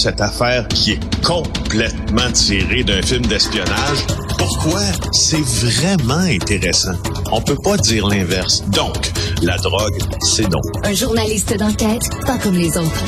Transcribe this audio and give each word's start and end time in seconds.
cette 0.00 0.22
affaire 0.22 0.66
qui 0.68 0.92
est 0.92 1.22
complètement 1.22 2.32
tirée 2.32 2.82
d'un 2.82 3.02
film 3.02 3.26
d'espionnage. 3.26 3.98
Pourquoi? 4.38 4.80
C'est 5.12 5.42
vraiment 5.42 6.14
intéressant. 6.14 6.94
On 7.30 7.42
peut 7.42 7.58
pas 7.62 7.76
dire 7.76 8.06
l'inverse. 8.06 8.62
Donc, 8.70 9.12
la 9.42 9.58
drogue, 9.58 9.98
c'est 10.20 10.48
non. 10.48 10.60
Un 10.84 10.94
journaliste 10.94 11.54
d'enquête, 11.58 12.08
pas 12.24 12.38
comme 12.38 12.54
les 12.54 12.78
autres. 12.78 13.04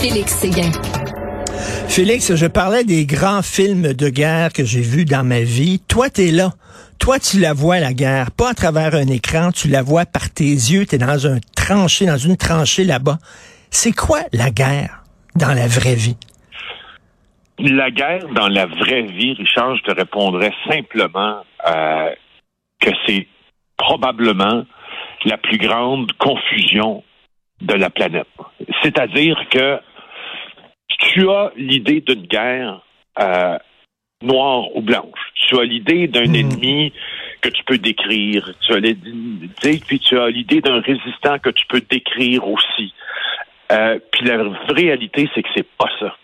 Félix 0.00 0.34
Séguin. 0.36 0.72
Félix, 1.88 2.34
je 2.34 2.46
parlais 2.46 2.84
des 2.84 3.04
grands 3.04 3.42
films 3.42 3.92
de 3.92 4.08
guerre 4.08 4.54
que 4.54 4.64
j'ai 4.64 4.80
vus 4.80 5.04
dans 5.04 5.24
ma 5.24 5.40
vie. 5.40 5.80
Toi, 5.88 6.08
t'es 6.08 6.30
là. 6.30 6.54
Toi, 6.98 7.18
tu 7.18 7.38
la 7.38 7.52
vois, 7.52 7.80
la 7.80 7.92
guerre, 7.92 8.30
pas 8.30 8.50
à 8.50 8.54
travers 8.54 8.94
un 8.94 9.08
écran, 9.08 9.52
tu 9.52 9.68
la 9.68 9.82
vois 9.82 10.06
par 10.06 10.30
tes 10.30 10.44
yeux, 10.44 10.86
tu 10.86 10.94
es 10.94 10.98
dans 10.98 11.26
un 11.26 11.38
tranché, 11.54 12.06
dans 12.06 12.16
une 12.16 12.38
tranchée 12.38 12.84
là-bas. 12.84 13.18
C'est 13.70 13.92
quoi 13.92 14.20
la 14.32 14.50
guerre 14.50 15.04
dans 15.36 15.52
la 15.52 15.66
vraie 15.66 15.94
vie? 15.94 16.16
La 17.62 17.90
guerre 17.90 18.26
dans 18.28 18.48
la 18.48 18.66
vraie 18.66 19.02
vie, 19.02 19.34
Richard, 19.34 19.76
je 19.76 19.82
te 19.82 19.92
répondrais 19.92 20.52
simplement 20.66 21.44
euh, 21.66 22.14
que 22.80 22.90
c'est 23.04 23.26
probablement 23.76 24.64
la 25.26 25.36
plus 25.36 25.58
grande 25.58 26.10
confusion 26.12 27.04
de 27.60 27.74
la 27.74 27.90
planète. 27.90 28.28
C'est-à-dire 28.82 29.38
que 29.50 29.78
tu 30.98 31.28
as 31.28 31.52
l'idée 31.56 32.00
d'une 32.00 32.26
guerre 32.26 32.80
euh, 33.20 33.58
noire 34.22 34.74
ou 34.74 34.80
blanche. 34.80 35.32
Tu 35.34 35.58
as 35.58 35.64
l'idée 35.64 36.06
d'un 36.06 36.26
hmm. 36.26 36.34
ennemi 36.34 36.92
que 37.42 37.50
tu 37.50 37.62
peux 37.64 37.78
décrire. 37.78 38.52
Tu 38.60 38.72
as 38.72 38.78
l'idée, 38.78 39.80
puis 39.86 39.98
tu 39.98 40.18
as 40.18 40.30
l'idée 40.30 40.60
d'un 40.60 40.80
résistant 40.80 41.38
que 41.38 41.50
tu 41.50 41.66
peux 41.66 41.82
décrire 41.82 42.46
aussi. 42.46 42.94
Euh, 43.72 43.98
puis 44.12 44.26
la 44.26 44.44
réalité, 44.68 45.28
c'est 45.34 45.42
que 45.42 45.48
c'est 45.54 45.68
pas 45.76 45.90
ça. 45.98 46.16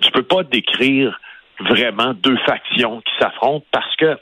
Tu 0.00 0.10
peux 0.10 0.22
pas 0.22 0.42
décrire 0.42 1.18
vraiment 1.60 2.14
deux 2.14 2.36
factions 2.38 3.00
qui 3.00 3.12
s'affrontent 3.20 3.66
parce 3.70 3.94
que 3.96 4.18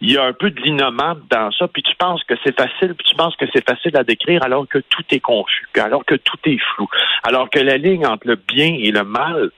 il 0.00 0.12
y 0.12 0.16
a 0.16 0.24
un 0.24 0.32
peu 0.32 0.50
de 0.50 0.60
l'innommable 0.60 1.22
dans 1.28 1.50
ça, 1.50 1.66
puis 1.66 1.82
tu 1.82 1.94
penses 1.96 2.22
que 2.24 2.34
c'est 2.44 2.56
facile, 2.56 2.94
puis 2.94 3.04
tu 3.04 3.16
penses 3.16 3.34
que 3.36 3.46
c'est 3.52 3.68
facile 3.68 3.96
à 3.96 4.04
décrire 4.04 4.44
alors 4.44 4.66
que 4.68 4.78
tout 4.78 5.02
est 5.10 5.20
confus, 5.20 5.66
alors 5.76 6.04
que 6.04 6.14
tout 6.14 6.38
est 6.44 6.58
flou, 6.58 6.88
alors 7.24 7.50
que 7.50 7.58
la 7.58 7.78
ligne 7.78 8.06
entre 8.06 8.28
le 8.28 8.36
bien 8.36 8.76
et 8.78 8.92
le 8.92 9.02
mal 9.02 9.50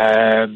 euh, 0.00 0.48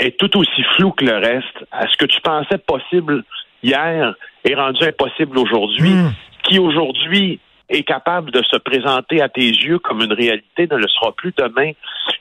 est 0.00 0.18
tout 0.18 0.36
aussi 0.36 0.62
floue 0.74 0.90
que 0.90 1.04
le 1.04 1.16
reste. 1.16 1.64
À 1.70 1.86
ce 1.86 1.96
que 1.96 2.06
tu 2.06 2.20
pensais 2.20 2.58
possible 2.58 3.22
hier 3.62 4.14
est 4.44 4.54
rendu 4.54 4.84
impossible 4.84 5.38
aujourd'hui, 5.38 5.90
hmm. 5.90 6.12
qui 6.42 6.58
aujourd'hui 6.58 7.38
est 7.68 7.84
capable 7.84 8.32
de 8.32 8.42
se 8.42 8.56
présenter 8.56 9.22
à 9.22 9.28
tes 9.28 9.46
yeux 9.46 9.78
comme 9.78 10.02
une 10.02 10.12
réalité 10.12 10.66
ne 10.70 10.76
le 10.76 10.88
sera 10.88 11.12
plus 11.12 11.32
demain? 11.36 11.72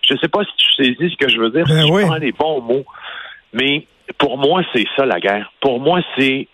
Je 0.08 0.14
ne 0.14 0.20
sais 0.20 0.28
pas 0.28 0.44
si 0.44 0.52
tu 0.58 0.84
saisis 0.84 1.14
ce 1.14 1.18
que 1.18 1.30
je 1.30 1.40
veux 1.40 1.50
dire, 1.50 1.66
ben 1.66 1.82
si 1.82 1.88
je 1.88 2.06
prends 2.06 2.18
les 2.18 2.32
bons 2.32 2.62
mots, 2.62 2.86
mais 3.54 3.88
pour 4.18 4.38
moi, 4.38 4.62
c'est 4.74 4.86
ça 4.96 5.06
la 5.06 5.20
guerre. 5.20 5.52
Pour 5.62 5.80
moi, 5.80 6.02
c'est 6.18 6.48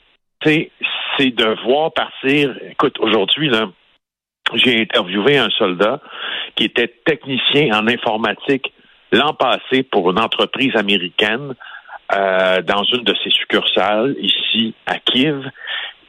c'est 0.44 1.32
de 1.32 1.66
voir 1.66 1.92
partir. 1.94 2.56
Écoute, 2.72 2.98
aujourd'hui, 3.00 3.50
là, 3.50 3.70
j'ai 4.54 4.82
interviewé 4.82 5.38
un 5.38 5.50
soldat 5.50 6.00
qui 6.56 6.66
était 6.66 6.94
technicien 7.06 7.78
en 7.78 7.88
informatique 7.88 8.74
l'an 9.12 9.34
passé 9.34 9.84
pour 9.84 10.12
une 10.12 10.20
entreprise 10.20 10.76
américaine 10.76 11.56
euh, 12.16 12.62
dans 12.62 12.84
une 12.84 13.04
de 13.04 13.14
ses 13.24 13.30
succursales 13.32 14.16
ici 14.20 14.74
à 14.86 15.00
Kiev. 15.00 15.50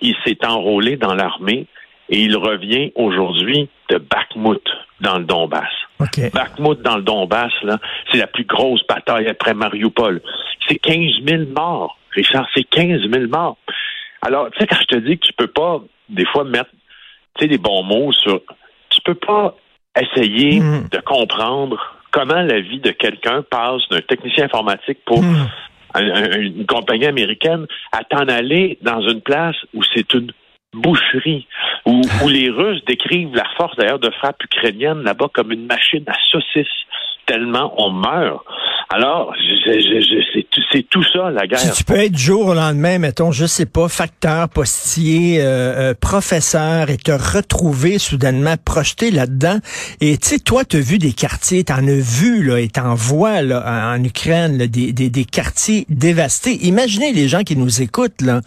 Il 0.00 0.14
s'est 0.24 0.44
enrôlé 0.46 0.96
dans 0.96 1.14
l'armée 1.14 1.66
et 2.08 2.20
il 2.20 2.36
revient 2.36 2.92
aujourd'hui 2.94 3.68
de 3.90 3.98
Bakhmut 3.98 4.62
dans 5.00 5.18
le 5.18 5.24
Donbass. 5.24 5.70
Okay. 6.00 6.30
Bakhmut 6.30 6.80
dans 6.82 6.96
le 6.96 7.02
Donbass, 7.02 7.52
là, 7.62 7.78
c'est 8.10 8.18
la 8.18 8.26
plus 8.26 8.44
grosse 8.44 8.86
bataille 8.86 9.28
après 9.28 9.54
Mariupol. 9.54 10.20
C'est 10.66 10.76
15 10.76 11.24
000 11.26 11.42
morts, 11.54 11.98
Richard, 12.12 12.46
c'est 12.54 12.64
15 12.64 13.02
000 13.12 13.26
morts. 13.28 13.58
Alors, 14.22 14.50
tu 14.50 14.58
sais, 14.58 14.66
quand 14.66 14.76
je 14.80 14.86
te 14.86 14.96
dis 14.96 15.18
que 15.18 15.26
tu 15.26 15.32
peux 15.32 15.48
pas, 15.48 15.80
des 16.08 16.26
fois, 16.26 16.44
mettre, 16.44 16.70
tu 17.36 17.42
sais, 17.42 17.48
des 17.48 17.58
bons 17.58 17.82
mots 17.82 18.12
sur, 18.12 18.40
tu 18.90 19.00
peux 19.04 19.14
pas 19.14 19.56
essayer 19.98 20.60
hmm. 20.60 20.88
de 20.90 20.98
comprendre 20.98 21.78
comment 22.10 22.42
la 22.42 22.60
vie 22.60 22.80
de 22.80 22.90
quelqu'un 22.90 23.42
passe 23.42 23.82
d'un 23.90 24.00
technicien 24.00 24.44
informatique 24.44 24.98
pour 25.04 25.22
hmm. 25.22 25.48
une 25.96 26.66
compagnie 26.66 27.06
américaine 27.06 27.66
à 27.92 28.04
t'en 28.04 28.28
aller 28.28 28.78
dans 28.82 29.00
une 29.00 29.20
place 29.20 29.56
où 29.74 29.82
c'est 29.94 30.12
une 30.14 30.32
boucherie, 30.72 31.46
où, 31.86 32.00
où, 32.22 32.28
les 32.28 32.50
Russes 32.50 32.84
décrivent 32.86 33.34
la 33.34 33.46
force 33.56 33.76
d'ailleurs 33.76 33.98
de 33.98 34.10
frappe 34.10 34.42
ukrainienne 34.44 35.02
là-bas 35.02 35.28
comme 35.32 35.52
une 35.52 35.66
machine 35.66 36.04
à 36.06 36.14
saucisses 36.30 36.66
tellement 37.26 37.72
on 37.76 37.90
meurt. 37.90 38.44
Alors, 38.92 39.32
c'est 40.72 40.88
tout 40.90 41.04
ça, 41.12 41.30
la 41.30 41.46
guerre. 41.46 41.60
Si 41.60 41.70
tu 41.70 41.84
peux 41.84 41.94
être 41.94 42.18
jour 42.18 42.46
au 42.46 42.54
lendemain, 42.54 42.98
mettons, 42.98 43.30
je 43.30 43.46
sais 43.46 43.66
pas, 43.66 43.88
facteur, 43.88 44.48
postier, 44.48 45.40
euh, 45.40 45.90
euh, 45.90 45.94
professeur, 45.94 46.90
et 46.90 46.96
te 46.96 47.12
retrouver 47.12 48.00
soudainement 48.00 48.56
projeté 48.56 49.12
là-dedans. 49.12 49.60
Et 50.00 50.16
tu 50.18 50.30
sais, 50.30 50.38
toi, 50.40 50.64
tu 50.64 50.78
as 50.78 50.80
vu 50.80 50.98
des 50.98 51.12
quartiers, 51.12 51.62
tu 51.62 51.72
en 51.72 51.86
as 51.86 52.00
vu, 52.00 52.42
là, 52.42 52.58
et 52.58 52.66
t'en 52.66 52.94
vois 52.94 53.42
là, 53.42 53.92
en 53.94 54.02
Ukraine, 54.02 54.58
des, 54.58 54.92
des, 54.92 55.08
des, 55.08 55.24
quartiers 55.24 55.86
dévastés. 55.88 56.66
Imaginez 56.66 57.12
les 57.12 57.28
gens 57.28 57.44
qui 57.44 57.54
nous 57.54 57.82
écoutent, 57.82 58.22
là. 58.22 58.40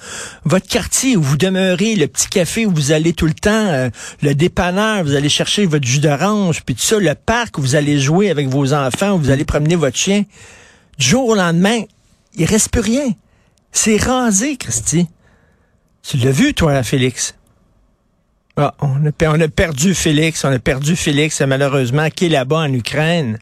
Votre 0.43 0.67
quartier 0.67 1.15
où 1.15 1.21
vous 1.21 1.37
demeurez, 1.37 1.95
le 1.95 2.07
petit 2.07 2.27
café 2.27 2.65
où 2.65 2.71
vous 2.71 2.91
allez 2.91 3.13
tout 3.13 3.27
le 3.27 3.33
temps, 3.33 3.51
euh, 3.51 3.89
le 4.21 4.35
dépanneur, 4.35 5.05
vous 5.05 5.15
allez 5.15 5.29
chercher 5.29 5.65
votre 5.65 5.87
jus 5.87 5.99
d'orange, 5.99 6.63
puis 6.65 6.75
tout 6.75 6.81
ça, 6.81 6.99
le 6.99 7.15
parc 7.15 7.57
où 7.57 7.61
vous 7.61 7.75
allez 7.77 7.97
jouer 7.97 8.29
avec 8.29 8.49
vos 8.49 8.73
enfants, 8.73 9.13
où 9.13 9.19
vous 9.19 9.31
allez 9.31 9.45
promener 9.45 9.77
votre 9.77 9.95
chien. 9.95 10.25
Du 10.97 11.05
jour 11.05 11.27
au 11.27 11.35
lendemain, 11.35 11.81
il 12.35 12.45
reste 12.45 12.69
plus 12.69 12.81
rien. 12.81 13.11
C'est 13.71 13.97
rasé, 13.97 14.57
Christy. 14.57 15.07
Tu 16.03 16.17
l'as 16.17 16.31
vu, 16.31 16.53
toi, 16.53 16.83
Félix? 16.83 17.35
Ah, 18.55 18.75
on, 18.81 19.03
a, 19.05 19.47
perdu 19.47 19.95
Félix, 19.95 20.45
on 20.45 20.51
a 20.51 20.59
perdu 20.59 20.95
Félix, 20.95 21.41
malheureusement, 21.41 22.09
qui 22.11 22.25
est 22.25 22.29
là-bas 22.29 22.57
en 22.57 22.73
Ukraine. 22.73 23.39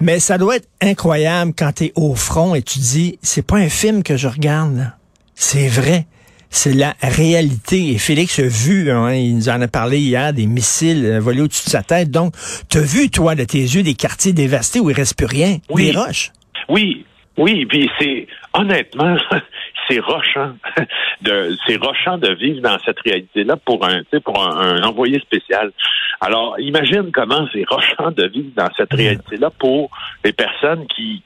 Mais 0.00 0.20
ça 0.20 0.38
doit 0.38 0.56
être 0.56 0.68
incroyable 0.80 1.52
quand 1.56 1.72
tu 1.72 1.86
es 1.86 1.92
au 1.96 2.14
front 2.14 2.54
et 2.54 2.62
tu 2.62 2.78
dis, 2.78 3.18
c'est 3.22 3.42
pas 3.42 3.56
un 3.56 3.68
film 3.68 4.04
que 4.04 4.16
je 4.16 4.28
regarde, 4.28 4.92
c'est 5.34 5.68
vrai. 5.68 6.06
C'est 6.50 6.74
la 6.74 6.94
réalité. 7.00 7.92
Et 7.92 7.98
Félix 7.98 8.40
a 8.40 8.42
vu, 8.42 8.90
hein, 8.90 9.14
il 9.14 9.36
nous 9.36 9.48
en 9.48 9.60
a 9.60 9.68
parlé 9.68 9.98
hier, 9.98 10.32
des 10.32 10.46
missiles 10.46 11.06
euh, 11.06 11.20
volés 11.20 11.42
au-dessus 11.42 11.64
de 11.66 11.70
sa 11.70 11.82
tête. 11.82 12.10
Donc, 12.10 12.34
tu 12.68 12.78
as 12.78 12.82
vu, 12.82 13.08
toi, 13.08 13.36
de 13.36 13.44
tes 13.44 13.58
yeux, 13.58 13.82
des 13.84 13.94
quartiers 13.94 14.32
dévastés 14.32 14.80
où 14.80 14.90
il 14.90 14.96
reste 14.96 15.16
plus 15.16 15.26
rien, 15.26 15.58
des 15.74 15.92
roches? 15.92 16.32
Oui, 16.68 17.06
oui, 17.38 17.64
puis 17.66 17.88
c'est 17.98 18.26
honnêtement, 18.52 19.16
c'est 19.88 20.00
rochant 20.00 20.52
de 21.22 21.56
c'est 21.66 21.76
rochant 21.76 22.18
de 22.18 22.34
vivre 22.34 22.60
dans 22.60 22.78
cette 22.84 23.00
réalité-là 23.00 23.56
pour 23.56 23.84
un 23.86 24.02
pour 24.24 24.42
un, 24.42 24.82
envoyé 24.82 25.20
spécial. 25.20 25.72
Alors, 26.20 26.58
imagine 26.58 27.10
comment 27.12 27.46
c'est 27.52 27.64
rochant 27.68 28.10
de 28.10 28.26
vivre 28.26 28.50
dans 28.56 28.68
cette 28.76 28.92
réalité-là 28.92 29.50
pour 29.58 29.90
les 30.24 30.32
personnes 30.32 30.86
qui, 30.94 31.22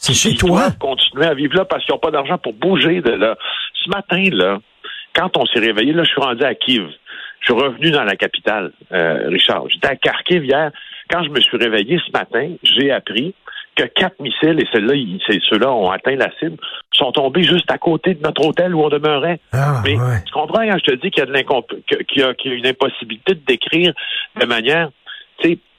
c'est 0.00 0.14
chez 0.14 0.34
toi. 0.34 0.70
continuer 0.78 1.26
à 1.26 1.34
vivre 1.34 1.54
là 1.56 1.66
parce 1.66 1.84
qu'ils 1.84 1.92
n'ont 1.92 1.98
pas 1.98 2.10
d'argent 2.10 2.38
pour 2.38 2.54
bouger 2.54 3.02
de 3.02 3.10
là. 3.10 3.36
Ce 3.82 3.88
matin, 3.88 4.22
là, 4.32 4.58
quand 5.14 5.36
on 5.36 5.46
s'est 5.46 5.60
réveillé, 5.60 5.92
là, 5.92 6.04
je 6.04 6.10
suis 6.10 6.20
rendu 6.20 6.44
à 6.44 6.54
Kiev. 6.54 6.88
Je 7.40 7.52
suis 7.52 7.54
revenu 7.54 7.90
dans 7.90 8.04
la 8.04 8.16
capitale, 8.16 8.72
euh, 8.92 9.28
Richard. 9.28 9.64
J'étais 9.68 9.88
à 9.88 9.96
Kharkiv 9.96 10.44
hier. 10.44 10.70
Quand 11.10 11.24
je 11.24 11.30
me 11.30 11.40
suis 11.40 11.56
réveillé 11.56 11.98
ce 12.06 12.12
matin, 12.12 12.54
j'ai 12.62 12.90
appris 12.90 13.34
que 13.76 13.84
quatre 13.84 14.20
missiles, 14.20 14.60
et 14.60 14.66
ceux-là, 14.72 14.94
ceux-là 15.48 15.72
ont 15.72 15.90
atteint 15.90 16.16
la 16.16 16.30
cible, 16.38 16.56
sont 16.92 17.12
tombés 17.12 17.42
juste 17.42 17.70
à 17.70 17.78
côté 17.78 18.14
de 18.14 18.22
notre 18.22 18.44
hôtel 18.46 18.74
où 18.74 18.82
on 18.82 18.88
demeurait. 18.88 19.40
Ah, 19.52 19.80
Mais 19.84 19.94
tu 20.26 20.32
comprends 20.32 20.62
quand 20.66 20.78
je 20.78 20.92
te 20.92 20.94
dis 20.96 21.10
qu'il 21.10 21.24
y 21.24 22.20
y 22.20 22.22
a 22.22 22.54
une 22.54 22.66
impossibilité 22.66 23.34
de 23.34 23.40
décrire 23.46 23.94
de 24.38 24.46
manière 24.46 24.90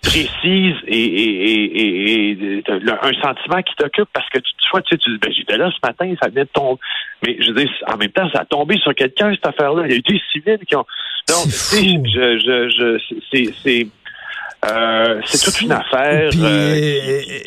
précise 0.01 0.75
et, 0.87 2.31
et, 2.31 2.63
un 2.67 3.13
sentiment 3.21 3.61
qui 3.61 3.75
t'occupe 3.75 4.09
parce 4.13 4.27
que 4.29 4.39
tu, 4.39 4.69
vois, 4.71 4.81
tu, 4.81 4.95
sais, 4.95 4.97
tu 4.97 5.11
dis, 5.11 5.17
ben, 5.19 5.31
j'étais 5.31 5.57
là 5.57 5.71
ce 5.71 5.87
matin, 5.87 6.13
ça 6.21 6.29
venait 6.29 6.45
de 6.45 6.49
tomber. 6.53 6.79
Mais 7.25 7.37
je 7.39 7.51
dis, 7.51 7.69
en 7.87 7.97
même 7.97 8.11
temps, 8.11 8.29
ça 8.33 8.41
a 8.41 8.45
tombé 8.45 8.77
sur 8.77 8.93
quelqu'un, 8.95 9.31
cette 9.31 9.45
affaire-là. 9.45 9.83
Il 9.85 9.91
y 9.91 9.93
a 9.93 9.97
eu 9.97 10.01
des 10.01 10.21
civils 10.31 10.59
qui 10.67 10.75
ont. 10.75 10.85
Donc, 11.29 11.47
je, 11.47 12.39
je, 12.39 12.97
je, 13.31 13.51
c'est 13.63 13.87
euh, 14.63 15.19
c'est 15.25 15.43
toute 15.43 15.61
une 15.61 15.71
affaire. 15.71 16.29
Euh, 16.37 16.75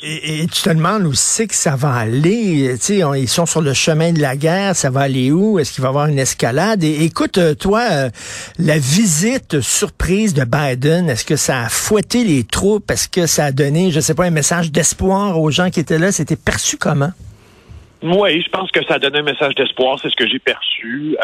et, 0.02 0.46
tu 0.52 0.62
te 0.62 0.70
demandes 0.70 1.05
où 1.05 1.14
c'est 1.14 1.46
que 1.46 1.55
ça 1.55 1.76
va 1.76 1.93
aller. 1.93 2.75
Tu 2.75 2.99
sais, 2.99 3.02
ils 3.16 3.28
sont 3.28 3.46
sur 3.46 3.61
le 3.61 3.72
chemin 3.72 4.12
de 4.12 4.20
la 4.20 4.34
guerre. 4.34 4.75
Ça 4.75 4.90
va 4.90 5.02
aller 5.02 5.31
où? 5.31 5.61
Est-ce 5.61 5.72
qu'il 5.72 5.82
va 5.82 5.88
y 5.88 5.90
avoir 5.90 6.06
une 6.06 6.19
escalade? 6.19 6.82
Et 6.82 7.05
écoute, 7.05 7.38
euh, 7.38 7.55
toi, 7.55 7.82
la 8.58 8.78
visite 8.78 9.61
surprise 9.61 10.34
de 10.34 10.44
Biden, 10.44 11.08
est-ce 11.08 11.25
que 11.25 11.37
ça 11.37 11.61
a 11.61 11.69
fouetté 11.69 12.25
les 12.25 12.43
troupes? 12.43 12.90
Est-ce 12.90 13.08
que 13.08 13.26
ça 13.26 13.46
a 13.46 13.52
donné, 13.52 13.93
je 13.93 14.00
sais 14.00 14.14
pas, 14.14 14.25
un 14.25 14.31
message 14.31 14.72
d'espoir 14.72 15.40
aux 15.40 15.52
gens 15.52 15.70
qui 15.70 15.78
étaient 15.78 15.99
là? 15.99 16.11
C'était 16.11 16.37
perçu 16.37 16.78
comment? 16.78 17.12
Oui, 18.02 18.43
je 18.43 18.50
pense 18.50 18.70
que 18.72 18.84
ça 18.84 18.94
a 18.94 18.99
donné 18.99 19.20
un 19.20 19.22
message 19.22 19.55
d'espoir, 19.55 19.99
c'est 20.02 20.11
ce 20.11 20.16
que 20.16 20.26
j'ai 20.26 20.40
perçu. 20.40 21.16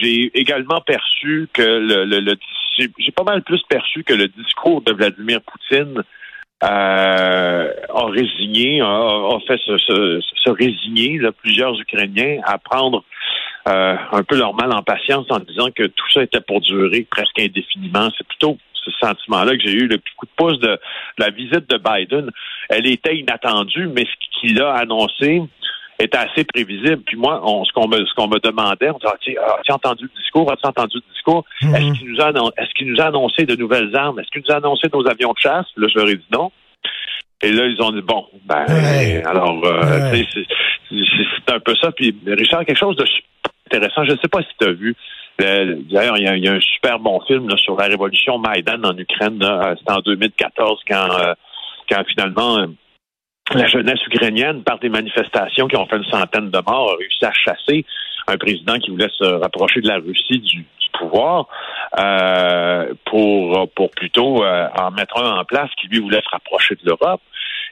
j'ai 0.00 0.30
également 0.34 0.80
perçu 0.80 1.48
que 1.52 1.62
le, 1.62 2.04
le, 2.06 2.20
le 2.20 2.34
j'ai 2.76 3.12
pas 3.12 3.24
mal 3.24 3.42
plus 3.42 3.62
perçu 3.68 4.04
que 4.04 4.14
le 4.14 4.28
discours 4.28 4.82
de 4.82 4.92
Vladimir 4.92 5.40
Poutine 5.42 6.02
euh, 6.62 7.72
a 7.94 8.06
résigné, 8.06 8.80
a, 8.80 9.38
fait 9.46 9.58
se, 9.58 10.50
résigner 10.50 11.20
plusieurs 11.42 11.78
Ukrainiens 11.78 12.40
à 12.44 12.58
prendre 12.58 13.04
euh, 13.68 13.96
un 14.12 14.22
peu 14.22 14.38
leur 14.38 14.54
mal 14.54 14.72
en 14.72 14.82
patience 14.82 15.26
en 15.30 15.40
disant 15.40 15.70
que 15.74 15.84
tout 15.84 16.10
ça 16.14 16.22
était 16.22 16.40
pour 16.40 16.60
durer 16.60 17.06
presque 17.10 17.38
indéfiniment. 17.38 18.08
C'est 18.16 18.26
plutôt 18.26 18.58
ce 18.72 18.90
sentiment-là 19.02 19.56
que 19.56 19.62
j'ai 19.66 19.72
eu 19.72 19.86
le 19.86 19.98
petit 19.98 20.14
coup 20.16 20.26
de 20.26 20.30
pouce 20.36 20.60
de, 20.60 20.78
la 21.18 21.30
visite 21.30 21.68
de 21.68 21.78
Biden. 21.78 22.30
Elle 22.68 22.86
était 22.86 23.16
inattendue, 23.16 23.88
mais 23.88 24.04
ce 24.04 24.40
qu'il 24.40 24.62
a 24.62 24.74
annoncé 24.74 25.42
était 25.98 26.18
assez 26.18 26.44
prévisible. 26.44 27.02
Puis 27.06 27.16
moi, 27.16 27.40
on, 27.44 27.64
ce 27.64 27.72
qu'on 27.72 27.88
me, 27.88 28.04
ce 28.04 28.14
qu'on 28.14 28.28
me 28.28 28.38
demandait, 28.38 28.90
on 28.90 28.98
disait, 28.98 29.36
ah, 29.40 29.56
as-tu 29.58 29.72
entendu 29.72 30.04
le 30.04 30.20
discours? 30.20 30.50
As-tu 30.52 30.66
entendu 30.66 30.96
le 30.96 31.12
discours? 31.12 31.44
Mm-hmm. 31.62 31.74
Est-ce 31.74 31.98
qu'il 31.98 32.10
nous 32.12 32.20
a, 32.20 32.52
est-ce 32.58 32.74
qu'il 32.74 32.90
nous 32.90 33.00
a 33.00 33.04
annoncé 33.06 33.46
de 33.46 33.56
nouvelles 33.56 33.94
armes? 33.96 34.18
Est-ce 34.20 34.28
qu'il 34.30 34.42
nous 34.46 34.52
a 34.52 34.58
annoncé 34.58 34.88
nos 34.92 35.06
avions 35.08 35.32
de 35.32 35.38
chasse? 35.38 35.66
Là, 35.76 35.88
je 35.92 35.98
leur 35.98 36.08
ai 36.08 36.16
dit 36.16 36.26
non. 36.32 36.50
Et 37.42 37.52
là, 37.52 37.66
ils 37.66 37.82
ont 37.82 37.92
dit, 37.92 38.00
bon, 38.00 38.26
ben, 38.46 38.64
alors, 39.26 39.62
euh, 39.64 40.10
c'est 40.90 41.54
un 41.54 41.60
peu 41.60 41.74
ça. 41.76 41.92
Puis, 41.92 42.16
Richard, 42.26 42.64
quelque 42.64 42.78
chose 42.78 42.96
de 42.96 43.04
intéressant, 43.66 44.04
je 44.04 44.12
ne 44.12 44.16
sais 44.18 44.28
pas 44.28 44.42
si 44.42 44.48
tu 44.58 44.66
as 44.66 44.72
vu, 44.72 44.94
euh, 45.42 45.76
d'ailleurs, 45.90 46.16
il 46.16 46.44
y, 46.44 46.48
a 46.48 46.52
un 46.52 46.60
super 46.60 46.98
bon 46.98 47.20
film 47.26 47.50
sur 47.58 47.76
la 47.76 47.86
révolution 47.86 48.38
Maïdan 48.38 48.82
en 48.84 48.96
Ukraine. 48.96 49.38
C'était 49.78 49.92
en 49.92 50.00
2014 50.00 50.80
quand, 50.88 51.08
euh, 51.20 51.34
quand 51.90 52.02
finalement 52.08 52.66
la 53.54 53.66
jeunesse 53.66 54.04
ukrainienne, 54.06 54.62
par 54.62 54.78
des 54.78 54.88
manifestations 54.88 55.68
qui 55.68 55.76
ont 55.76 55.86
fait 55.86 55.96
une 55.96 56.04
centaine 56.04 56.50
de 56.50 56.58
morts, 56.66 56.92
a 56.92 56.96
réussi 56.96 57.24
à 57.24 57.32
chasser 57.32 57.84
un 58.26 58.36
président 58.36 58.78
qui 58.78 58.90
voulait 58.90 59.10
se 59.16 59.24
rapprocher 59.24 59.80
de 59.80 59.88
la 59.88 59.96
Russie 59.96 60.40
du, 60.40 60.66
pouvoir 60.98 61.46
euh, 61.98 62.94
pour 63.04 63.68
pour 63.74 63.90
plutôt 63.90 64.42
euh, 64.42 64.66
en 64.80 64.90
mettre 64.92 65.22
un 65.22 65.40
en 65.40 65.44
place 65.44 65.68
qui 65.78 65.88
lui 65.88 65.98
voulait 65.98 66.22
se 66.22 66.28
rapprocher 66.30 66.74
de 66.74 66.80
l'Europe. 66.86 67.20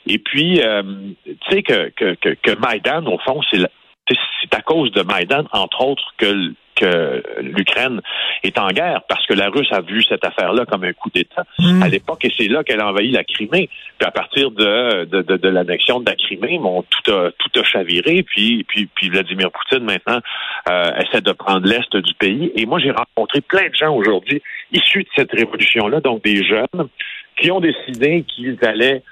Et 0.07 0.19
puis, 0.19 0.61
euh, 0.61 0.83
tu 1.25 1.37
sais 1.51 1.63
que, 1.63 1.89
que, 1.97 2.15
que, 2.17 2.35
que 2.35 2.59
Maïdan, 2.59 3.07
au 3.07 3.17
fond, 3.19 3.41
c'est 3.51 3.61
c'est 4.09 4.55
à 4.55 4.61
cause 4.61 4.93
de 4.93 5.03
Maïdan, 5.03 5.45
entre 5.53 5.81
autres, 5.81 6.15
que 6.19 6.55
que 6.75 7.23
l'Ukraine 7.41 8.01
est 8.43 8.59
en 8.59 8.69
guerre 8.69 9.03
parce 9.09 9.25
que 9.27 9.35
la 9.35 9.49
Russe 9.49 9.73
a 9.73 9.81
vu 9.81 10.03
cette 10.03 10.25
affaire-là 10.25 10.67
comme 10.67 10.85
un 10.85 10.93
coup 10.93 11.11
d'État 11.11 11.45
mm. 11.59 11.83
à 11.83 11.89
l'époque 11.89 12.25
et 12.25 12.33
c'est 12.37 12.49
là 12.49 12.65
qu'elle 12.65 12.81
a 12.81 12.89
envahi 12.89 13.11
la 13.11 13.25
Crimée. 13.25 13.69
Puis 13.99 14.09
à 14.09 14.11
partir 14.11 14.51
de, 14.51 15.05
de, 15.05 15.23
de, 15.23 15.49
l'annexion 15.49 16.01
de 16.01 16.11
la 16.11 16.17
Crimée, 16.17 16.59
bon, 16.59 16.83
tout 16.83 17.13
a 17.13 17.31
tout 17.31 17.61
a 17.61 17.63
chaviré. 17.63 18.23
Puis 18.25 18.65
puis 18.65 18.89
puis 18.93 19.09
Vladimir 19.09 19.51
Poutine 19.51 19.85
maintenant 19.85 20.21
euh, 20.69 20.91
essaie 20.97 21.21
de 21.21 21.33
prendre 21.33 21.67
l'est 21.67 21.97
du 21.97 22.15
pays. 22.15 22.53
Et 22.57 22.67
moi 22.67 22.79
j'ai 22.81 22.91
rencontré 22.91 23.41
plein 23.41 23.69
de 23.69 23.75
gens 23.75 23.95
aujourd'hui 23.95 24.43
issus 24.73 25.05
de 25.05 25.09
cette 25.15 25.33
révolution-là, 25.33 26.01
donc 26.01 26.25
des 26.25 26.45
jeunes 26.45 26.89
qui 27.37 27.51
ont 27.51 27.61
décidé 27.61 28.25
qu'ils 28.25 28.59
allaient 28.63 29.03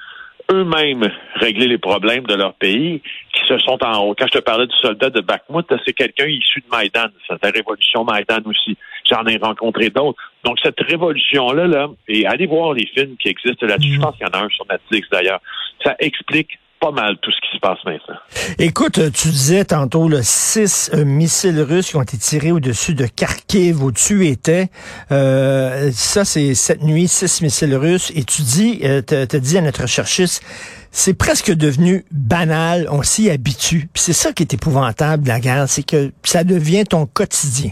eux-mêmes 0.50 1.10
régler 1.36 1.66
les 1.66 1.78
problèmes 1.78 2.24
de 2.24 2.34
leur 2.34 2.54
pays, 2.54 3.00
qui 3.32 3.46
se 3.46 3.58
sont 3.58 3.82
en 3.82 4.04
haut. 4.04 4.14
Quand 4.16 4.26
je 4.26 4.38
te 4.38 4.42
parlais 4.42 4.66
du 4.66 4.76
soldat 4.76 5.10
de 5.10 5.20
Bakhmut, 5.20 5.66
c'est 5.84 5.92
quelqu'un 5.92 6.26
issu 6.26 6.60
de 6.60 6.66
Maïdan. 6.70 7.06
C'est 7.26 7.42
la 7.42 7.50
révolution 7.50 8.04
Maïdan 8.04 8.40
aussi. 8.46 8.76
J'en 9.08 9.24
ai 9.26 9.36
rencontré 9.36 9.90
d'autres. 9.90 10.20
Donc, 10.44 10.58
cette 10.62 10.80
révolution-là, 10.80 11.66
là, 11.66 11.88
et 12.08 12.26
allez 12.26 12.46
voir 12.46 12.72
les 12.72 12.86
films 12.86 13.16
qui 13.16 13.28
existent 13.28 13.66
là-dessus. 13.66 13.92
Je 13.92 13.98
mhm. 13.98 14.02
pense 14.02 14.16
qu'il 14.16 14.26
y 14.26 14.30
en 14.30 14.40
a 14.40 14.44
un 14.44 14.48
sur 14.48 14.66
Netflix 14.70 15.08
d'ailleurs. 15.10 15.40
Ça 15.84 15.96
explique 15.98 16.58
pas 16.82 16.90
mal 16.90 17.16
tout 17.18 17.30
ce 17.30 17.40
qui 17.40 17.54
se 17.54 17.60
passe 17.60 17.78
maintenant. 17.84 18.16
Écoute, 18.58 18.94
tu 19.12 19.28
disais 19.28 19.64
tantôt 19.64 20.08
le 20.08 20.18
six 20.22 20.90
euh, 20.92 21.04
missiles 21.04 21.60
russes 21.60 21.90
qui 21.90 21.96
ont 21.96 22.02
été 22.02 22.18
tirés 22.18 22.50
au-dessus 22.50 22.94
de 22.94 23.06
Kharkiv 23.06 23.84
où 23.84 23.92
tu 23.92 24.26
étais. 24.26 24.66
Euh, 25.12 25.90
ça, 25.92 26.24
c'est 26.24 26.54
cette 26.54 26.82
nuit, 26.82 27.06
six 27.06 27.40
missiles 27.40 27.76
russes. 27.76 28.10
Et 28.16 28.24
tu 28.24 28.42
dis, 28.42 28.80
euh, 28.82 29.00
te 29.00 29.36
dit 29.36 29.56
à 29.58 29.60
notre 29.60 29.86
cherchiste, 29.86 30.42
c'est 30.90 31.16
presque 31.16 31.54
devenu 31.54 32.04
banal, 32.10 32.88
on 32.90 33.02
s'y 33.02 33.30
habitue. 33.30 33.88
Puis 33.94 34.02
c'est 34.02 34.12
ça 34.12 34.32
qui 34.32 34.42
est 34.42 34.52
épouvantable 34.52 35.22
de 35.22 35.28
la 35.28 35.38
guerre, 35.38 35.68
c'est 35.68 35.86
que 35.86 36.10
ça 36.24 36.42
devient 36.42 36.84
ton 36.84 37.06
quotidien. 37.06 37.70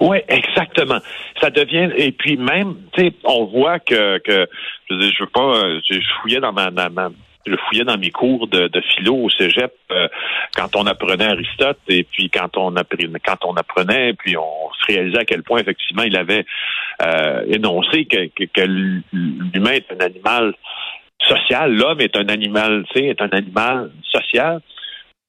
Oui, 0.00 0.18
exactement. 0.26 0.98
Ça 1.40 1.50
devient 1.50 1.88
et 1.96 2.10
puis 2.10 2.36
même, 2.36 2.74
tu 2.92 3.02
sais, 3.02 3.12
on 3.22 3.44
voit 3.44 3.78
que, 3.78 4.18
que 4.18 4.48
je, 4.90 5.22
veux 5.22 5.30
pas, 5.32 5.64
euh, 5.64 5.80
je 5.88 6.00
fouillais 6.20 6.40
dans 6.40 6.52
ma, 6.52 6.72
ma, 6.72 6.88
ma 6.88 7.10
je 7.46 7.56
fouillais 7.56 7.84
dans 7.84 7.98
mes 7.98 8.10
cours 8.10 8.46
de, 8.46 8.68
de 8.68 8.80
philo 8.80 9.14
au 9.14 9.30
cégep 9.30 9.72
euh, 9.90 10.08
quand 10.54 10.76
on 10.76 10.86
apprenait 10.86 11.26
Aristote 11.26 11.78
et 11.88 12.04
puis 12.04 12.30
quand 12.30 12.56
on 12.56 12.76
apprenait, 12.76 13.20
quand 13.24 13.44
on 13.44 13.54
apprenait, 13.54 14.14
puis 14.14 14.36
on 14.36 14.72
se 14.72 14.92
réalisait 14.92 15.18
à 15.18 15.24
quel 15.24 15.42
point 15.42 15.60
effectivement 15.60 16.02
il 16.02 16.16
avait 16.16 16.44
euh, 17.02 17.44
énoncé 17.48 18.04
que, 18.04 18.28
que, 18.28 18.62
l'humain 18.62 19.72
est 19.72 19.92
un 19.92 20.04
animal 20.04 20.54
social, 21.20 21.74
l'homme 21.74 22.00
est 22.00 22.16
un 22.16 22.28
animal, 22.28 22.84
tu 22.92 23.00
sais, 23.00 23.06
est 23.06 23.22
un 23.22 23.30
animal 23.30 23.90
social. 24.10 24.60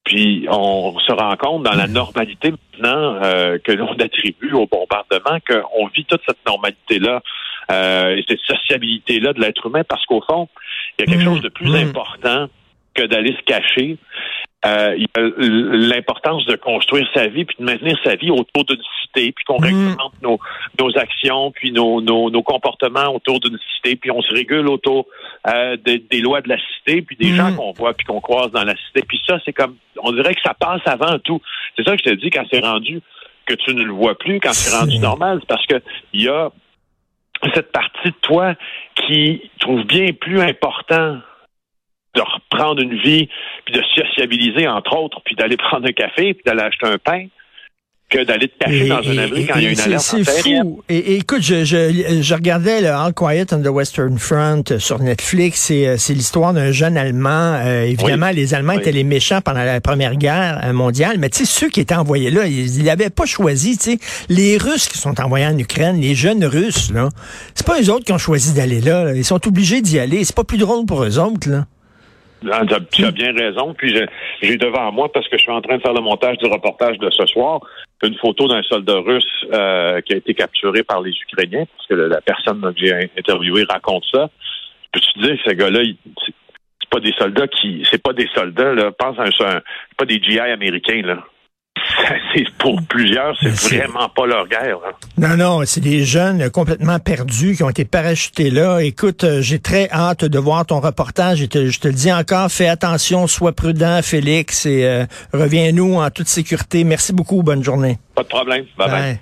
Puis 0.04 0.45
on 0.50 1.00
se 1.00 1.13
rend 1.13 1.36
compte 1.38 1.63
dans 1.63 1.75
la 1.75 1.88
normalité 1.88 2.51
maintenant 2.51 3.19
euh, 3.24 3.57
que 3.63 3.71
l'on 3.71 3.94
attribue 3.94 4.51
au 4.51 4.68
bombardement 4.68 5.39
qu'on 5.48 5.88
vit 5.88 6.04
toute 6.06 6.21
cette 6.27 6.45
normalité-là 6.45 7.21
euh, 7.71 8.18
et 8.18 8.25
cette 8.27 8.42
sociabilité-là 8.42 9.31
de 9.31 9.39
l'être 9.39 9.65
humain 9.65 9.83
parce 9.88 10.06
qu'au 10.06 10.21
fond, 10.27 10.50
il 10.97 11.01
y 11.01 11.03
a 11.03 11.11
quelque 11.11 11.21
mmh. 11.21 11.33
chose 11.33 11.41
de 11.41 11.49
plus 11.49 11.69
mmh. 11.69 11.87
important 11.89 12.47
que 12.93 13.03
d'aller 13.03 13.35
se 13.35 13.43
cacher. 13.43 13.97
Euh, 14.65 14.95
il 14.95 15.03
y 15.03 15.19
a 15.19 15.87
l'importance 15.93 16.45
de 16.45 16.55
construire 16.55 17.05
sa 17.13 17.27
vie 17.27 17.43
puis 17.43 17.57
de 17.59 17.65
maintenir 17.65 17.97
sa 18.01 18.15
vie 18.15 18.31
autour 18.31 18.63
d'une 18.63 18.81
cité, 19.01 19.33
puis 19.33 19.43
qu'on 19.45 19.59
mmh. 19.59 19.63
réglemente 19.65 20.13
nos, 20.21 20.39
nos 20.79 20.97
actions, 20.97 21.51
puis 21.51 21.71
nos, 21.73 21.99
nos, 21.99 22.29
nos 22.29 22.43
comportements 22.43 23.13
autour 23.13 23.41
d'une 23.41 23.57
cité, 23.75 23.97
puis 23.97 24.09
on 24.11 24.21
se 24.21 24.33
régule 24.33 24.69
autour 24.69 25.07
euh, 25.47 25.75
des, 25.83 25.99
des 25.99 26.21
lois 26.21 26.41
de 26.41 26.47
la 26.47 26.57
cité, 26.57 27.01
puis 27.01 27.17
des 27.17 27.35
gens 27.35 27.53
qu'on 27.55 27.73
voit 27.73 27.93
puis 27.93 28.05
qu'on 28.05 28.21
croise 28.21 28.51
dans 28.51 28.63
la 28.63 28.75
cité. 28.87 29.03
Puis 29.05 29.19
ça, 29.27 29.37
c'est 29.43 29.53
comme, 29.53 29.75
on 30.01 30.13
dirait 30.13 30.33
que 30.33 30.41
ça 30.41 30.53
passe 30.53 30.81
avant 30.85 31.19
tout. 31.19 31.41
C'est 31.75 31.83
ça 31.83 31.97
que 31.97 32.03
je 32.05 32.11
te 32.11 32.15
dis 32.15 32.29
quand 32.29 32.45
c'est 32.49 32.61
rendu 32.61 33.01
que 33.45 33.55
tu 33.55 33.73
ne 33.73 33.83
le 33.83 33.91
vois 33.91 34.17
plus, 34.17 34.39
quand 34.39 34.53
c'est 34.53 34.73
rendu 34.73 34.99
normal, 34.99 35.39
c'est 35.41 35.47
parce 35.47 35.65
que 35.65 35.81
il 36.13 36.21
y 36.21 36.29
a 36.29 36.49
cette 37.53 37.71
partie 37.71 38.09
de 38.09 38.15
toi 38.21 38.55
qui 38.95 39.49
trouve 39.59 39.83
bien 39.83 40.13
plus 40.13 40.41
important 40.41 41.19
de 42.15 42.21
reprendre 42.21 42.81
une 42.81 42.95
vie, 42.95 43.27
puis 43.65 43.73
de 43.73 43.81
sociabiliser, 43.95 44.67
entre 44.67 44.95
autres, 44.95 45.19
puis 45.25 45.35
d'aller 45.35 45.57
prendre 45.57 45.87
un 45.87 45.93
café, 45.93 46.33
puis 46.33 46.43
d'aller 46.45 46.61
acheter 46.61 46.87
un 46.87 46.97
pain, 46.97 47.25
que 48.13 48.24
d'aller 48.24 48.48
te 48.48 48.57
cacher 48.60 48.88
dans 48.88 48.98
un 48.98 49.18
abri 49.18 49.48
quand 49.48 49.57
il 49.57 49.63
y 49.63 49.68
a 49.68 49.71
une 49.71 49.80
alerte 49.80 50.01
C'est 50.04 50.24
fou. 50.24 50.83
Et, 50.89 51.15
écoute, 51.15 51.42
je, 51.42 51.65
je, 51.65 52.21
je, 52.21 52.33
regardais 52.33 52.81
le 52.81 52.89
All 52.89 53.13
Quiet 53.13 53.48
on 53.51 53.62
the 53.62 53.68
Western 53.68 54.18
Front 54.18 54.63
sur 54.77 55.00
Netflix. 55.00 55.69
Euh, 55.71 55.95
c'est 55.98 56.13
l'histoire 56.13 56.54
d'un 56.54 56.71
jeune 56.71 56.98
Allemand. 56.98 57.57
Euh, 57.63 57.83
évidemment, 57.83 58.30
les 58.30 58.54
Allemands 58.54 58.74
étaient 58.74 58.92
les 58.92 59.03
méchants 59.03 59.41
pendant 59.41 59.63
la 59.63 59.82
Première 59.82 60.15
Guerre 60.15 60.62
euh, 60.63 60.74
mondiale. 60.74 61.17
Mais 61.17 61.29
tu 61.29 61.39
sais, 61.39 61.46
ceux 61.46 61.70
qui 61.70 61.79
étaient 61.79 61.96
envoyés 61.96 62.29
là, 62.29 62.46
ils 62.46 62.84
n'avaient 62.84 63.10
pas 63.10 63.25
choisi. 63.25 63.77
Tu 63.77 63.91
sais, 63.91 64.00
les 64.29 64.58
Russes 64.58 64.88
qui 64.88 64.98
sont 64.98 65.20
envoyés 65.20 65.48
en 65.48 65.58
Ukraine, 65.58 66.00
les 66.00 66.15
jeunes 66.15 66.46
Russes, 66.46 66.91
là, 66.93 67.10
c'est 67.55 67.65
pas 67.65 67.82
eux 67.82 67.89
autres 67.89 68.05
qui 68.05 68.13
ont 68.13 68.17
choisi 68.17 68.53
d'aller 68.53 68.82
là, 68.82 69.13
Ils 69.13 69.25
sont 69.25 69.46
obligés 69.48 69.82
d'y 69.82 70.00
aller. 70.00 70.24
C'est 70.24 70.36
pas 70.36 70.43
plus 70.43 70.58
drôle 70.58 70.86
pour 70.86 71.03
eux 71.03 71.17
autres, 71.17 71.50
là. 71.50 71.65
Ah, 72.51 72.63
tu 72.91 73.05
as 73.05 73.12
bien 73.12 73.33
raison. 73.33 73.73
Puis 73.73 73.95
j'ai 74.41 74.57
devant 74.57 74.91
moi, 74.91 75.12
parce 75.12 75.27
que 75.27 75.38
je 75.38 75.43
suis 75.43 75.51
en 75.51 75.62
train 75.62 75.77
de 75.77 75.81
faire 75.81 75.93
le 75.93 76.01
montage 76.01 76.38
du 76.38 76.45
reportage 76.45 76.97
de 77.00 77.09
ce 77.09 77.25
soir, 77.27 77.59
une 78.03 78.15
photo 78.15 78.47
d'un 78.47 78.62
soldat 78.63 79.00
russe 79.00 79.45
euh, 79.53 80.01
qui 80.01 80.13
a 80.13 80.17
été 80.17 80.33
capturé 80.33 80.83
par 80.83 81.01
les 81.01 81.12
Ukrainiens, 81.12 81.65
parce 81.75 81.88
que 81.88 81.93
la 81.95 82.21
personne 82.21 82.62
que 82.62 82.79
j'ai 82.85 83.12
interviewé 83.17 83.63
raconte 83.69 84.03
ça. 84.12 84.29
Peux-tu 84.91 85.19
dire, 85.19 85.38
ce 85.45 85.51
gars-là, 85.53 85.79
c'est 86.25 86.89
pas 86.89 87.00
des 87.00 87.13
soldats 87.13 87.47
qui. 87.47 87.85
C'est 87.89 88.01
pas 88.01 88.13
des 88.13 88.27
soldats, 88.35 88.73
là. 88.73 88.91
Pense 88.91 89.17
à 89.17 89.23
un. 89.23 89.31
C'est 89.31 89.97
pas 89.97 90.05
des 90.05 90.21
GI 90.21 90.39
américains, 90.39 91.01
là 91.03 91.23
c'est 92.33 92.49
pour 92.57 92.81
plusieurs, 92.83 93.35
c'est 93.55 93.77
vraiment 93.77 94.09
pas 94.09 94.25
leur 94.25 94.47
guerre. 94.47 94.77
Hein. 94.87 94.93
Non, 95.17 95.37
non, 95.37 95.61
c'est 95.65 95.81
des 95.81 96.03
jeunes 96.03 96.49
complètement 96.49 96.99
perdus 96.99 97.55
qui 97.55 97.63
ont 97.63 97.69
été 97.69 97.85
parachutés 97.85 98.49
là. 98.49 98.79
Écoute, 98.79 99.23
euh, 99.23 99.41
j'ai 99.41 99.59
très 99.59 99.89
hâte 99.91 100.25
de 100.25 100.39
voir 100.39 100.65
ton 100.65 100.79
reportage. 100.79 101.39
Je 101.39 101.45
te, 101.45 101.67
je 101.67 101.79
te 101.79 101.87
le 101.87 101.93
dis 101.93 102.11
encore, 102.11 102.51
fais 102.51 102.67
attention, 102.67 103.27
sois 103.27 103.51
prudent, 103.51 104.01
Félix, 104.01 104.65
et 104.65 104.85
euh, 104.85 105.05
reviens-nous 105.33 105.95
en 105.95 106.09
toute 106.09 106.27
sécurité. 106.27 106.83
Merci 106.83 107.13
beaucoup, 107.13 107.43
bonne 107.43 107.63
journée. 107.63 107.97
Pas 108.15 108.23
de 108.23 108.27
problème. 108.27 108.65
bye. 108.77 108.89
bye. 108.89 109.11